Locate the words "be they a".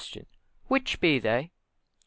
0.99-1.51